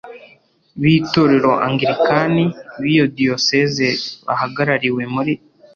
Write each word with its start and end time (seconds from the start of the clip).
b 0.81 0.83
Itorero 0.97 1.51
Anglikani 1.65 2.45
b 2.81 2.83
iyo 2.93 3.05
Diyoseze 3.17 3.87
bahagarariwe 4.25 5.01
muri 5.13 5.33